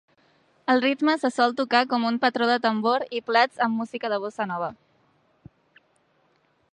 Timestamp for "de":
2.51-2.55, 4.15-4.19